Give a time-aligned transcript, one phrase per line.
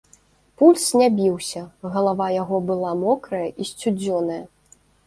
[0.61, 1.63] Пульс не біўся,
[1.99, 4.43] галава яго была мокрая і сцюдзёная.